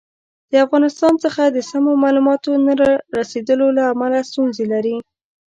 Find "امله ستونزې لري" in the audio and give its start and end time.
3.93-4.97